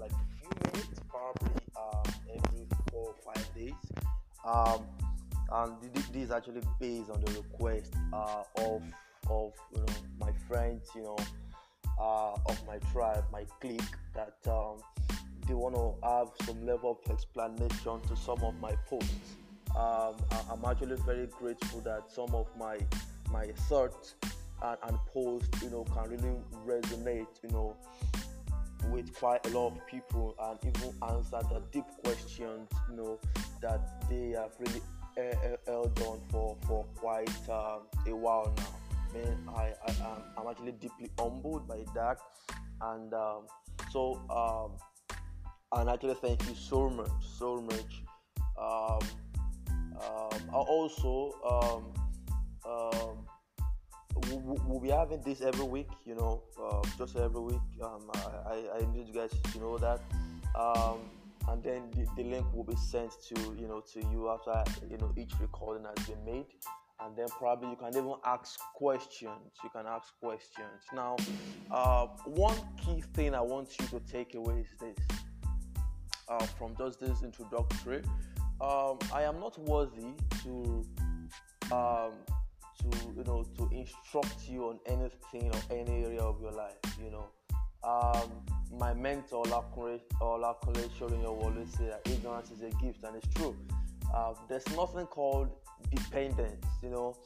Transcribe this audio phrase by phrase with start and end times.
[0.00, 3.74] like a few minutes, probably um, every four or five days.
[4.44, 4.86] Um,
[5.52, 8.82] and this is actually based on the request uh, of
[9.28, 11.16] of you know my friends, you know,
[12.00, 13.82] uh, of my tribe, my clique,
[14.14, 14.78] that um,
[15.46, 19.34] they want to have some level of explanation to some of my posts.
[19.70, 22.78] Um, I, am actually very grateful that some of my
[23.32, 24.14] my thoughts
[24.62, 27.76] and, and posts, you know, can really resonate, you know,
[28.88, 33.18] with quite a lot of people and even answer the deep questions, you know,
[33.60, 34.82] that they have really
[35.66, 38.64] held on for for quite um, a while now.
[39.12, 42.18] Man, I, I am actually deeply humbled by that,
[42.80, 43.42] and um,
[43.90, 44.72] so um,
[45.72, 48.02] and actually thank you so much, so much.
[48.56, 49.00] Um,
[50.00, 51.99] um, also um,
[54.30, 57.60] we'll, be having this every week, you know, uh, just every week.
[57.82, 58.10] Um,
[58.46, 60.00] I, I, need you guys to know that.
[60.58, 60.98] Um,
[61.48, 64.98] and then the, the, link will be sent to you know to you after you
[64.98, 66.46] know each recording has been made
[67.02, 71.16] and then probably you can even ask questions you can ask questions now
[71.70, 75.18] uh, one key thing i want you to take away is this
[76.28, 78.02] uh, from just this introductory
[78.60, 80.84] um, i am not worthy to
[81.72, 82.12] um,
[82.80, 87.10] to you know to instruct you on anything or any area of your life you
[87.10, 87.26] know.
[87.82, 88.30] Um,
[88.78, 93.56] my mentor Olakunle Shorin always say that ignorance is a gift and it's true.
[94.14, 95.48] Uh, there's nothing called
[95.94, 97.16] dependence you know.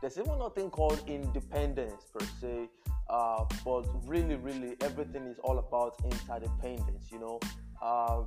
[0.00, 2.68] There's even nothing called independence per se
[3.08, 7.40] uh, but really really everything is all about interdependence you know.
[7.80, 8.24] Uh,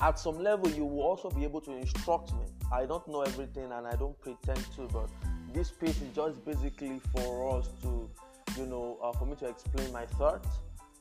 [0.00, 2.46] at some level you will also be able to instruct me.
[2.72, 5.08] I don't know everything and i don't pretend to but
[5.54, 8.10] this piece is just basically for us to,
[8.58, 10.48] you know, uh, for me to explain my thoughts,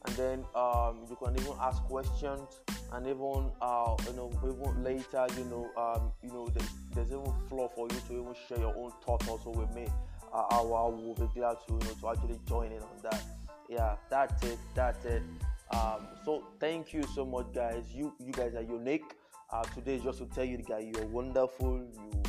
[0.06, 2.62] and then um, you can even ask questions,
[2.94, 7.34] and even, uh, you know, even later, you know, um, you know, there's, there's even
[7.50, 9.88] floor for you to even share your own thoughts also with me.
[10.32, 13.22] Uh, I, I will be glad to, you know, to actually join in on that.
[13.70, 14.60] Yeah, that's it.
[14.76, 15.24] That's it.
[15.72, 17.86] Um, so thank you so much, guys.
[17.94, 19.16] You, you guys are unique.
[19.52, 21.78] Uh, today, just to tell you, guys, you're wonderful.
[21.78, 22.23] You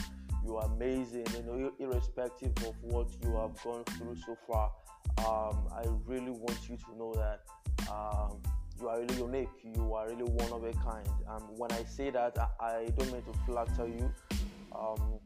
[0.45, 4.71] you are amazing you know irrespective of what you have gone through so far
[5.19, 7.41] um, i really want you to know that
[7.91, 8.39] um,
[8.81, 12.11] you are really unique you are really one of a kind and when i say
[12.11, 14.11] that i, I don't mean to flatter you
[14.75, 15.21] um,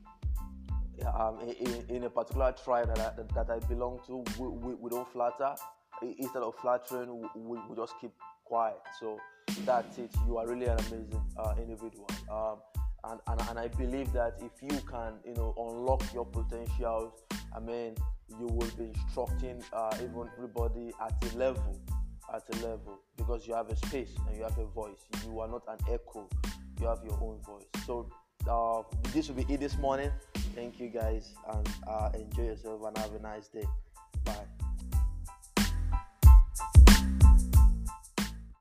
[1.14, 4.90] um, in, in, a particular tribe that I, that I belong to, we, we, we
[4.90, 5.54] don't flatter.
[6.02, 8.12] Instead of flattering, we, we, just keep
[8.44, 8.78] quiet.
[9.00, 9.18] So
[9.64, 10.10] that's it.
[10.26, 12.08] You are really an amazing uh, individual.
[12.30, 12.56] Um,
[13.04, 17.12] and, and, and I believe that if you can, you know, unlock your potentials,
[17.54, 17.94] I mean,
[18.38, 21.78] you will be instructing uh, even everybody at a level,
[22.34, 24.98] at a level, because you have a space and you have a voice.
[25.24, 26.28] You are not an echo.
[26.80, 27.66] You have your own voice.
[27.86, 28.10] So
[28.48, 28.82] uh,
[29.12, 30.10] this will be it this morning.
[30.54, 33.64] Thank you guys and uh, enjoy yourself and have a nice day.
[34.24, 34.57] Bye.